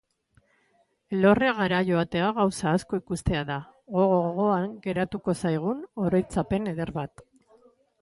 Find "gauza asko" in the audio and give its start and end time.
2.39-3.01